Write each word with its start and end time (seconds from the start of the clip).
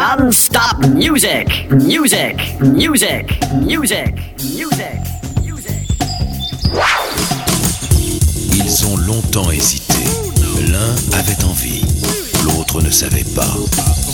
Non-stop 0.00 0.86
music, 0.94 1.68
music, 1.70 2.54
music, 2.62 3.38
music, 3.52 4.14
music, 4.46 4.94
music. 5.44 5.76
Ils 8.54 8.86
ont 8.86 8.96
longtemps 8.96 9.50
hésité. 9.50 9.92
L'un 10.72 11.18
avait 11.18 11.44
envie, 11.44 11.84
l'autre 12.44 12.80
ne 12.80 12.88
savait 12.88 13.26
pas. 13.36 13.54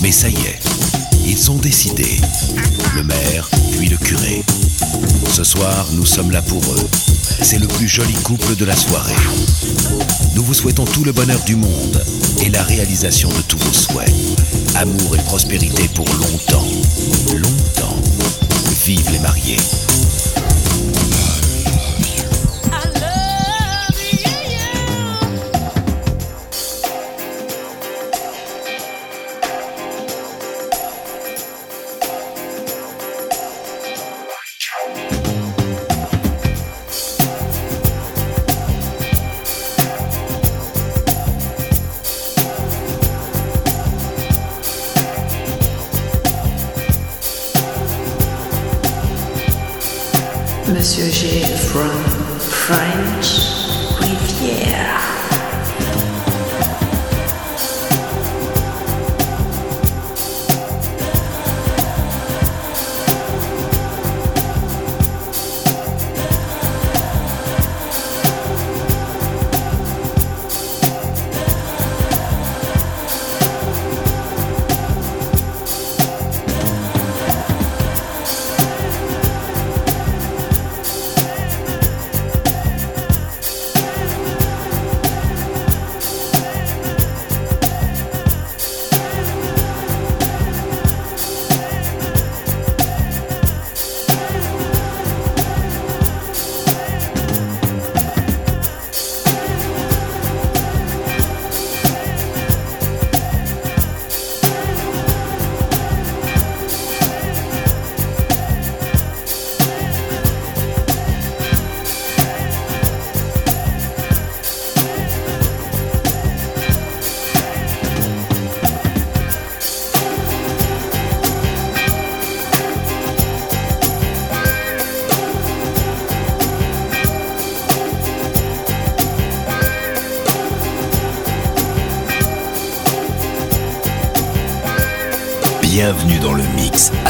Mais 0.03 0.11
ça 0.11 0.29
y 0.29 0.35
est, 0.35 0.59
ils 1.25 1.53
ont 1.53 1.59
décidé. 1.59 2.21
Le 2.96 3.05
maire, 3.05 3.48
puis 3.79 3.89
le 3.89 3.96
curé. 3.96 4.43
Ce 5.30 5.45
soir, 5.45 5.87
nous 5.93 6.07
sommes 6.07 6.30
là 6.30 6.43
pour 6.43 6.62
eux. 6.62 6.89
C'est 7.43 7.59
le 7.59 7.66
plus 7.66 7.89
joli 7.89 8.14
couple 8.14 8.57
de 8.57 8.64
la 8.64 8.75
soirée. 8.77 9.14
Nous 10.34 10.43
vous 10.43 10.55
souhaitons 10.55 10.84
tout 10.84 11.05
le 11.05 11.12
bonheur 11.12 11.43
du 11.45 11.57
monde 11.57 12.02
et 12.43 12.48
la 12.48 12.62
réalisation 12.62 13.29
de 13.29 13.43
tous 13.48 13.59
vos 13.59 13.73
souhaits. 13.73 14.12
Amour 14.75 15.16
et 15.16 15.23
prospérité 15.23 15.88
pour 15.95 16.06
longtemps. 16.06 16.66
Longtemps. 17.34 17.97
Vive 18.84 19.11
les 19.12 19.19
mariés. 19.19 19.59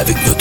Avec 0.08 0.35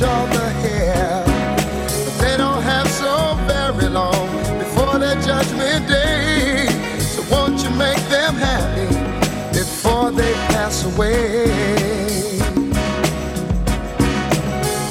each 0.00 0.06
other 0.06 0.50
here. 0.64 1.22
But 2.04 2.18
they 2.20 2.36
don't 2.38 2.62
have 2.62 2.88
so 2.88 3.34
very 3.46 3.88
long 3.88 4.28
before 4.58 4.98
their 4.98 5.20
judgment 5.20 5.88
day. 5.88 6.66
So 7.00 7.22
won't 7.30 7.62
you 7.62 7.70
make 7.70 8.02
them 8.08 8.34
happy 8.34 8.88
before 9.52 10.10
they 10.10 10.32
pass 10.54 10.84
away? 10.86 11.48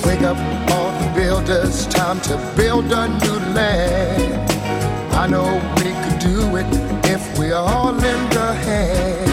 Wake 0.06 0.22
up 0.22 0.38
all 0.72 0.92
the 1.02 1.12
builders, 1.16 1.88
time 1.88 2.20
to 2.22 2.38
build 2.56 2.92
a 2.92 3.08
new 3.08 3.40
land. 3.56 4.52
I 5.14 5.26
know 5.28 5.50
we 5.78 5.92
could 6.04 6.20
do 6.20 6.56
it 6.56 6.68
if 7.06 7.40
we 7.40 7.52
all 7.52 7.94
lend 7.94 8.34
a 8.36 8.54
hand. 8.54 9.32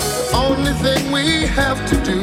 The 0.00 0.36
only 0.36 0.72
thing 0.84 1.12
we 1.12 1.46
have 1.46 1.78
to 1.90 1.96
do 2.04 2.19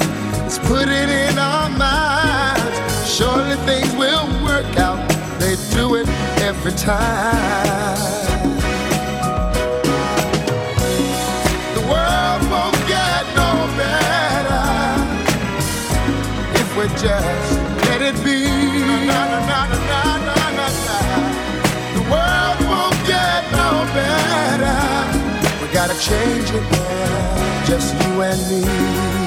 everything 3.58 3.98
will 3.98 4.28
work 4.44 4.78
out. 4.78 5.10
They 5.40 5.56
do 5.76 5.96
it 5.96 6.08
every 6.42 6.72
time. 6.72 7.98
The 11.76 11.82
world 11.82 12.42
won't 12.52 12.80
get 12.88 13.24
no 13.36 13.68
better 13.78 14.66
if 16.60 16.78
we 16.78 16.88
just 17.00 17.60
let 17.88 18.02
it 18.02 18.16
be. 18.24 18.46
Na, 19.08 19.20
na, 19.32 19.40
na, 19.48 19.78
the 21.94 22.04
world 22.12 22.60
won't 22.70 23.00
get 23.08 23.44
no 23.52 23.86
better. 23.94 24.78
We 25.62 25.74
gotta 25.74 25.98
change 26.00 26.50
it, 26.52 26.64
now, 26.72 27.66
just 27.66 27.94
you 27.94 28.22
and 28.22 28.42
me. 28.50 29.27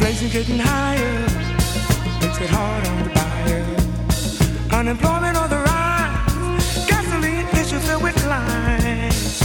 Inflation 0.00 0.30
getting 0.30 0.58
higher 0.58 1.20
makes 2.22 2.40
it 2.40 2.48
hard 2.48 2.86
on 2.86 3.04
the 3.04 3.10
buyer. 3.10 3.64
Unemployment 4.72 5.36
on 5.36 5.50
the 5.50 5.56
rise, 5.56 6.86
gasoline 6.88 7.46
issues 7.48 7.84
filled 7.86 8.02
with 8.02 8.16
lines, 8.24 9.42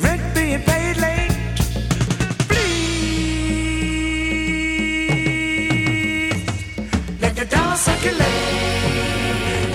rent 0.00 0.22
being 0.34 0.62
paid 0.62 0.96
late. 0.96 1.58
Please 2.48 2.80
let 7.20 7.36
the 7.36 7.44
dollar 7.44 7.76
circulate. 7.76 8.20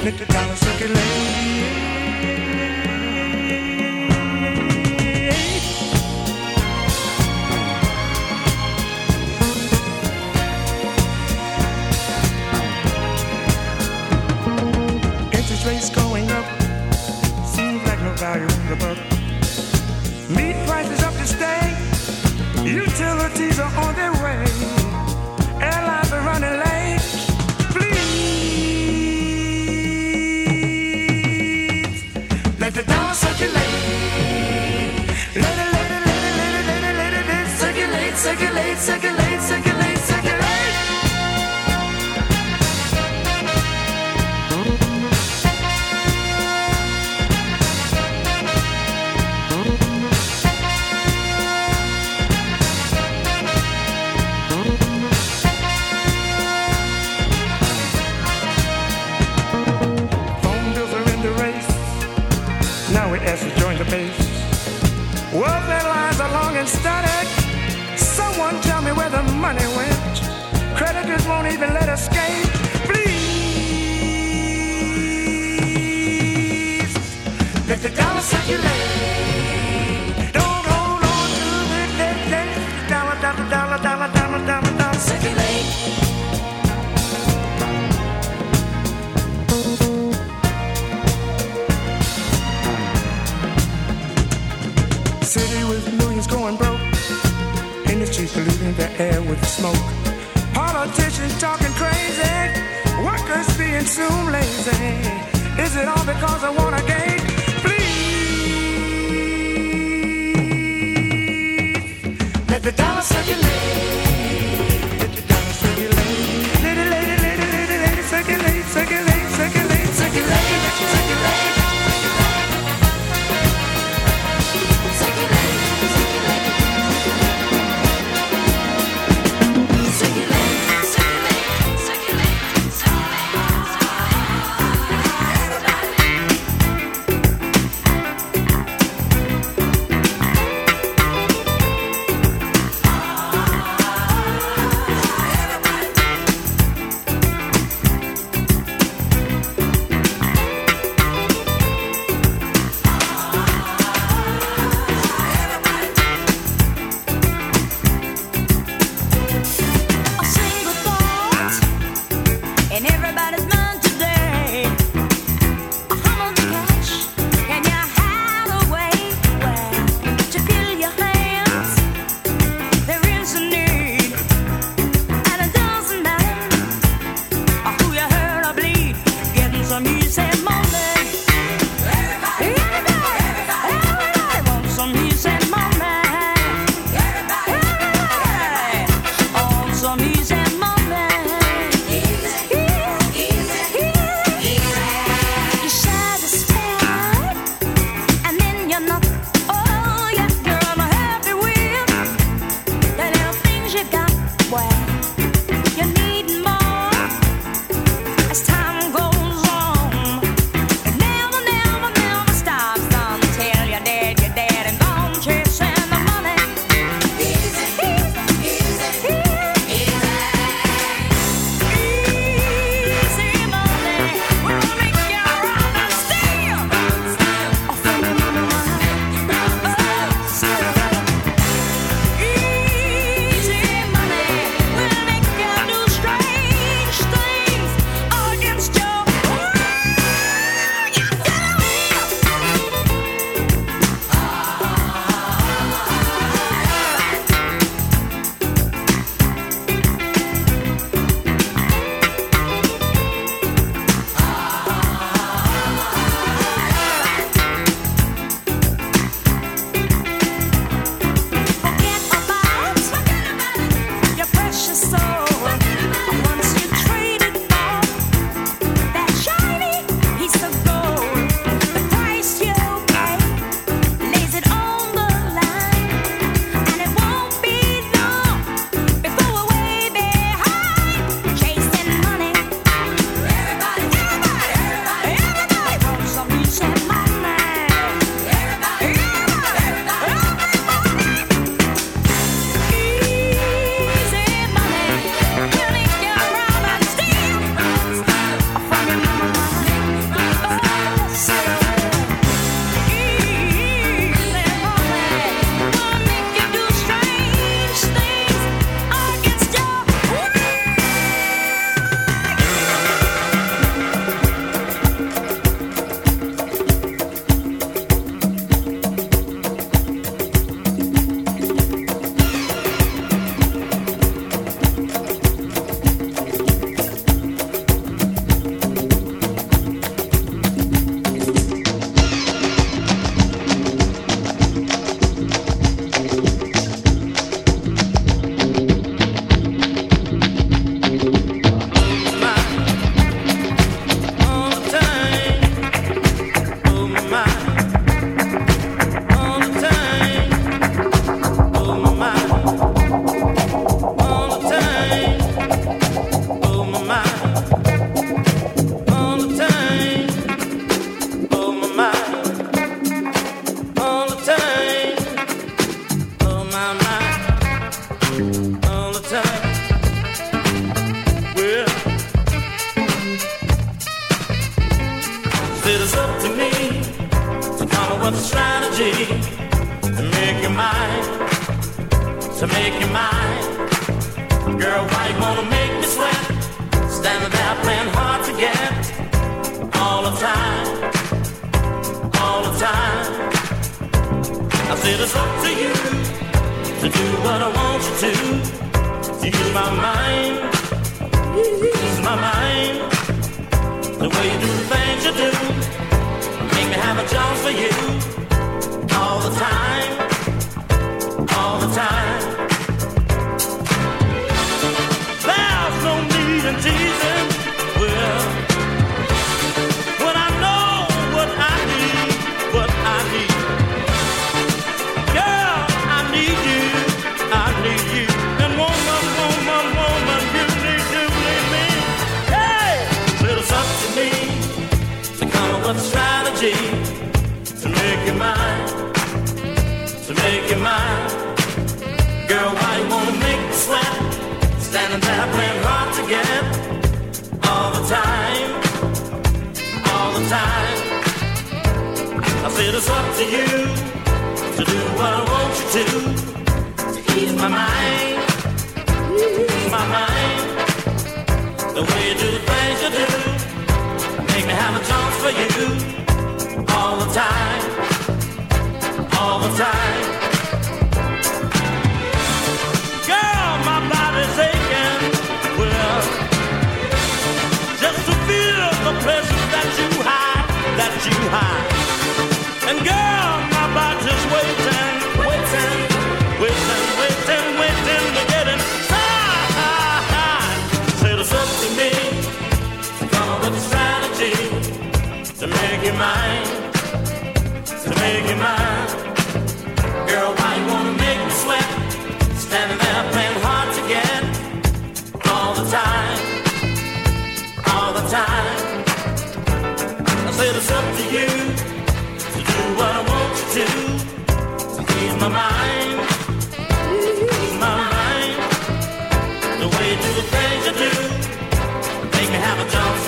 Let 0.05 0.17
the 0.17 0.25
dollar 0.25 0.55
circulate. 0.55 1.84
circulate. 38.77 39.24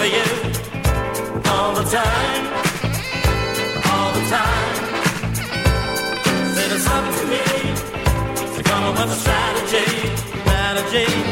to 0.09 0.15
you 0.15 0.23
all 1.51 1.73
the 1.73 1.83
time, 1.83 2.45
all 3.91 4.11
the 4.13 4.23
time. 4.29 4.75
Said 6.53 6.71
it's 6.71 6.87
up 6.87 7.05
to 7.17 7.25
me 7.27 8.55
to 8.55 8.63
come 8.63 8.83
up 8.83 8.99
with 8.99 9.11
a 9.11 9.19
strategy, 9.23 9.85
strategy. 10.41 11.26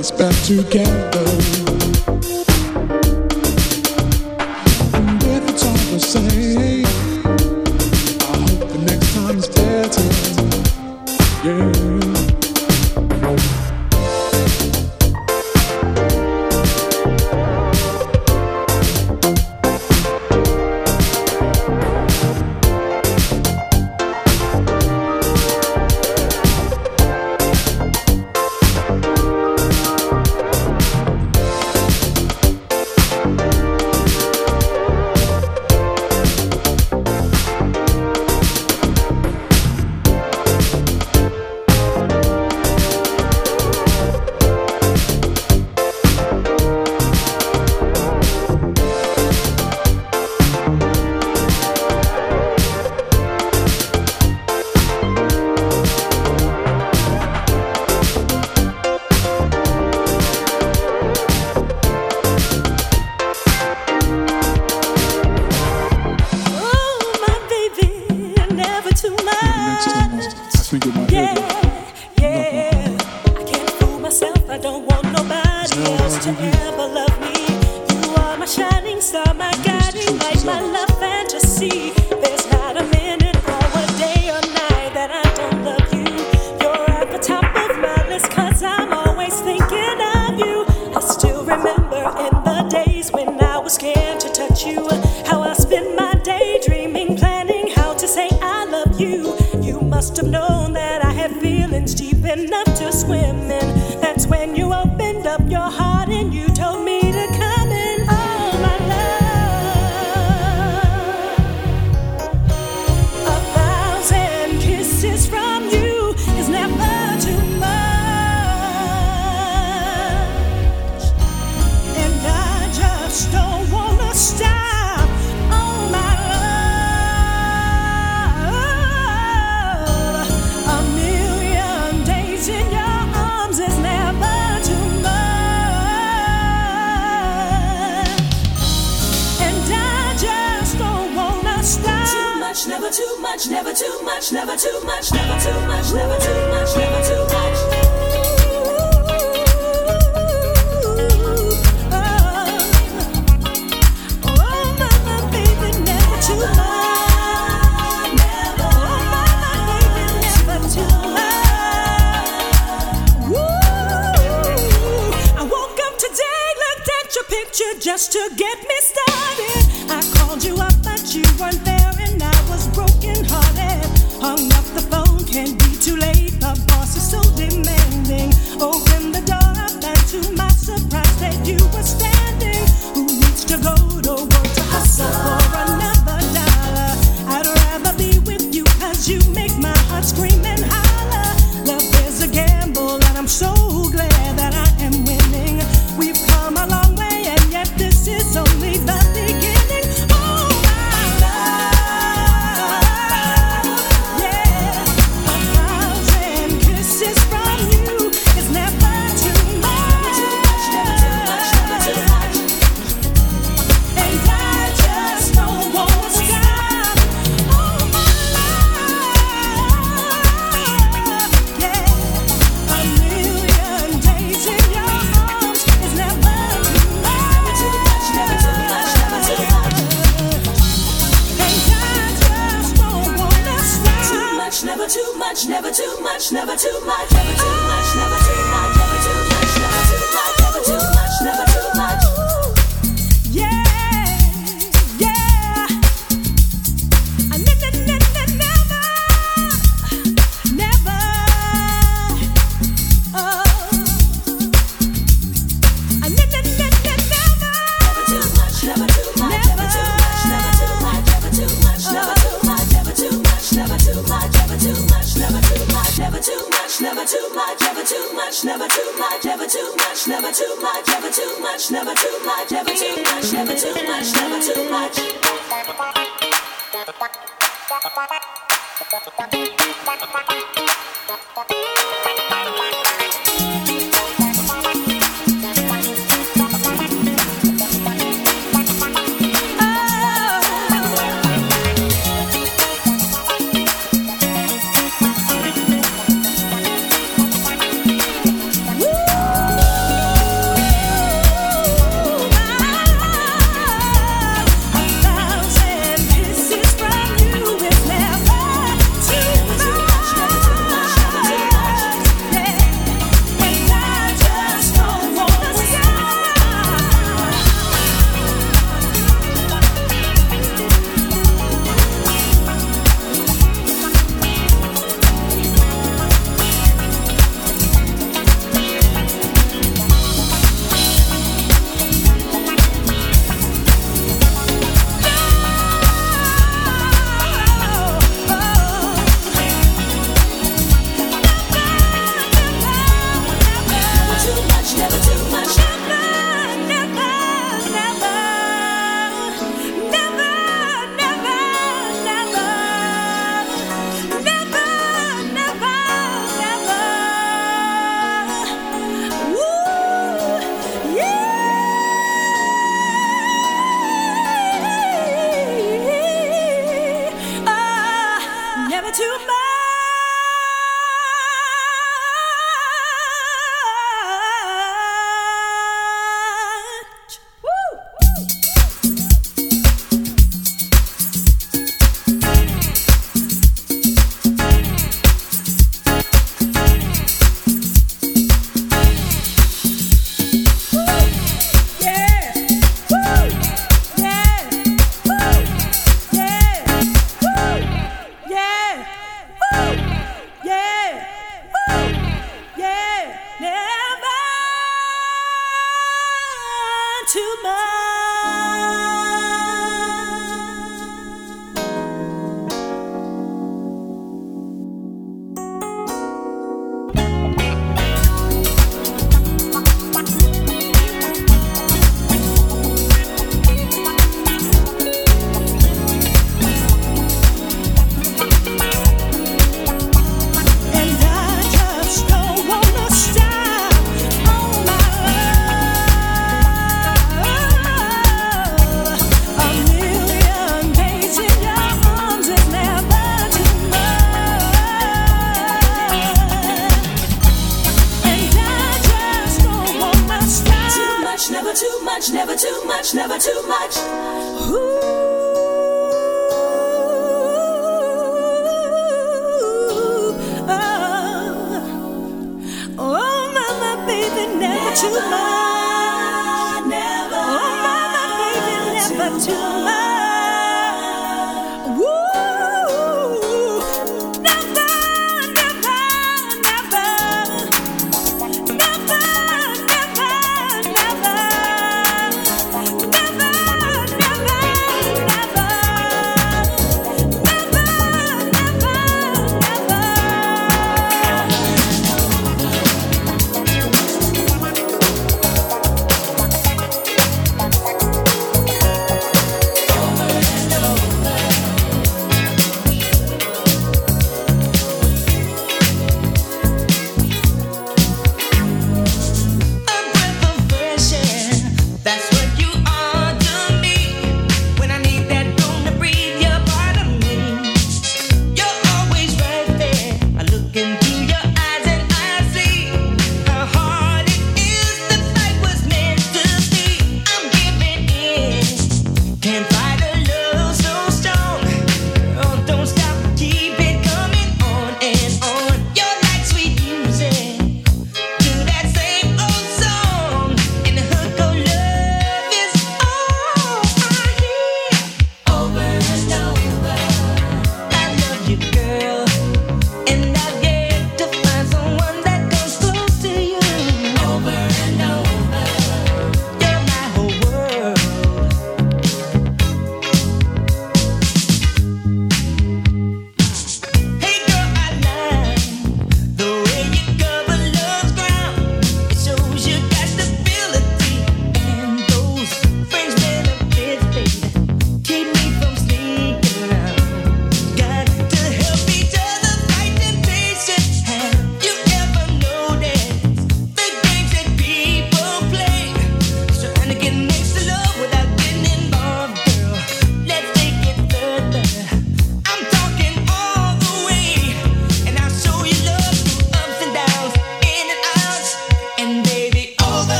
Us 0.00 0.10
back 0.10 0.34
together. 0.46 1.59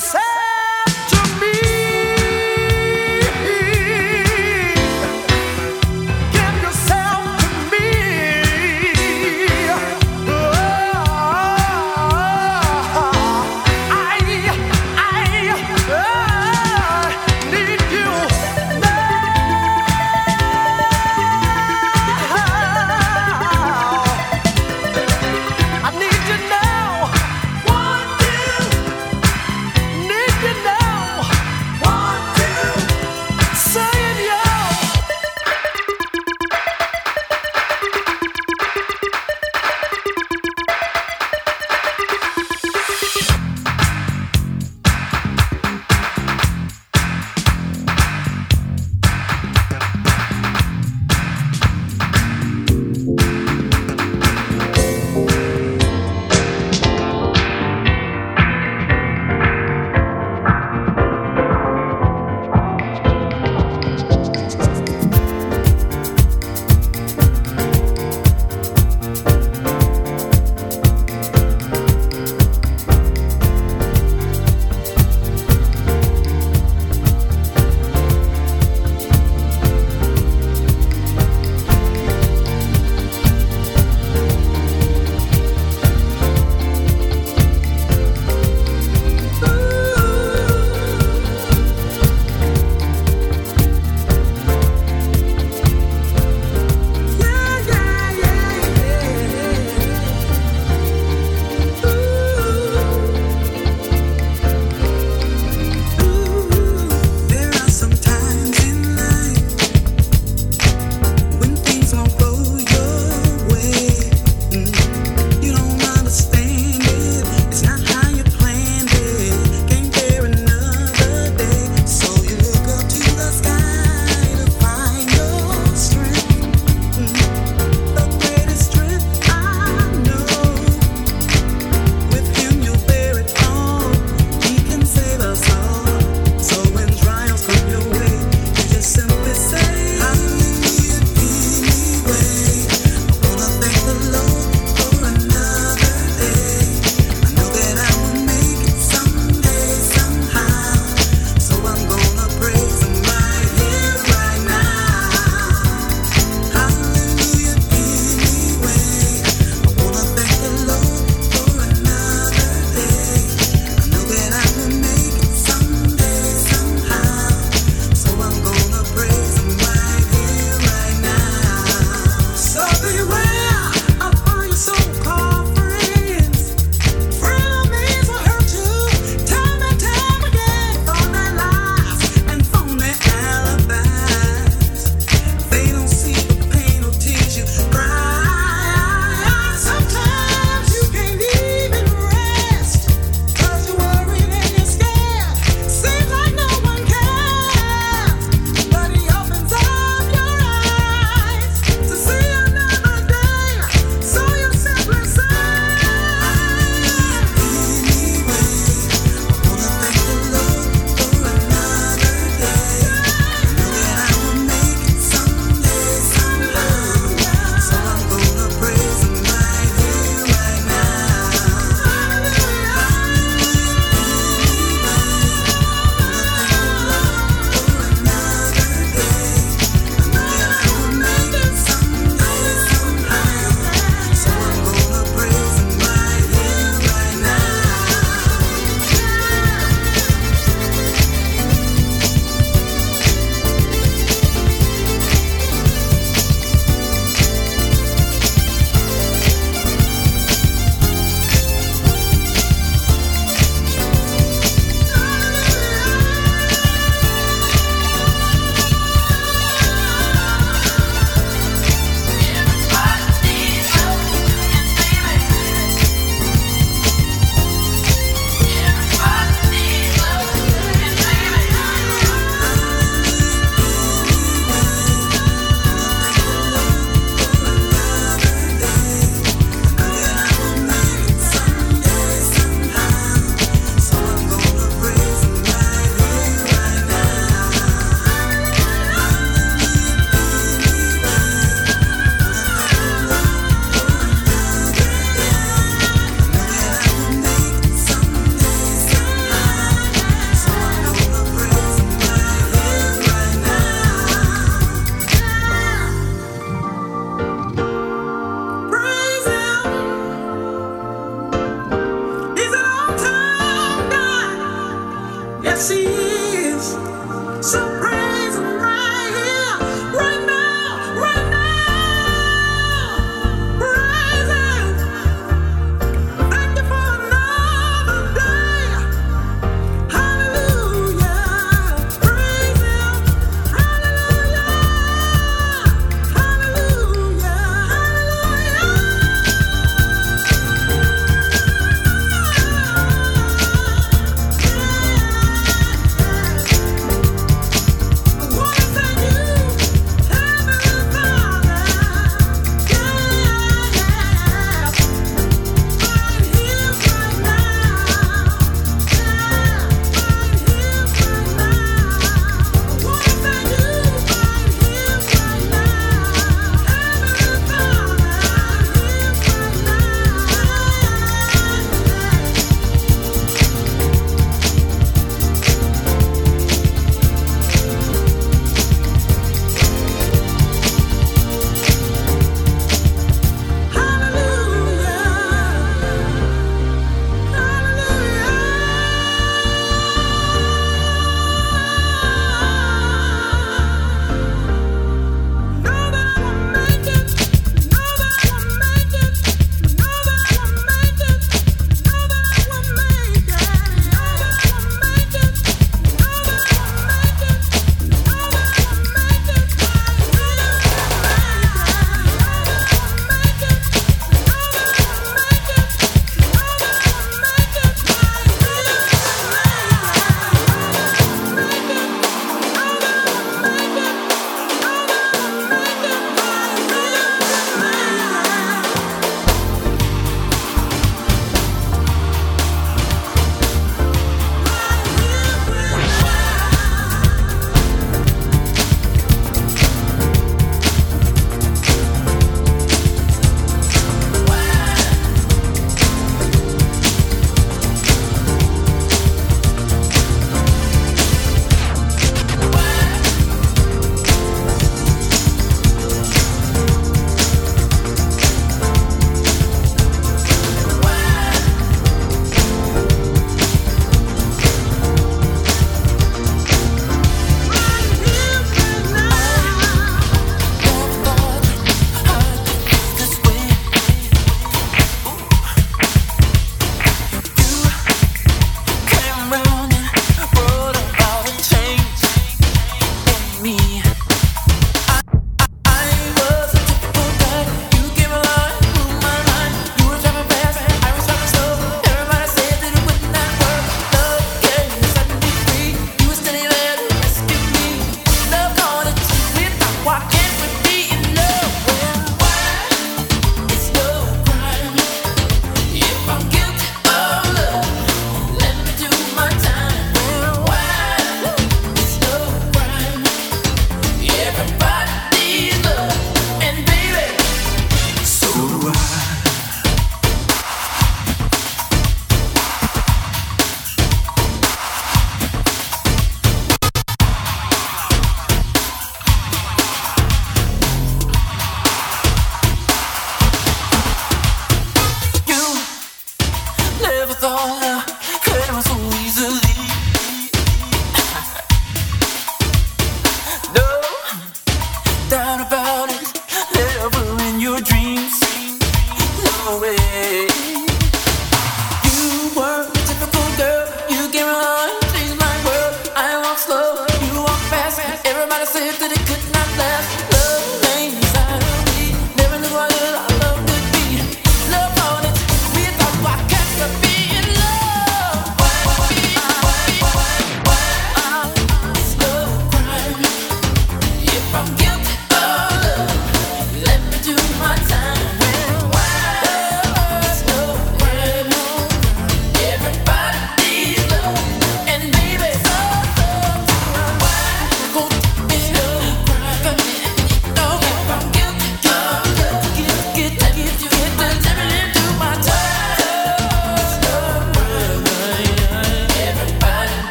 say 0.00 0.29